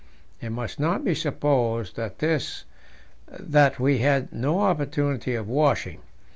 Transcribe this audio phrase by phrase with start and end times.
[0.41, 2.65] It must not be supposed from this
[3.29, 5.99] that we had no opportunity of washing.